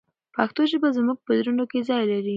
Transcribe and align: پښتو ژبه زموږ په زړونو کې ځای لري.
پښتو 0.35 0.61
ژبه 0.71 0.89
زموږ 0.97 1.17
په 1.25 1.31
زړونو 1.39 1.63
کې 1.71 1.79
ځای 1.89 2.03
لري. 2.11 2.29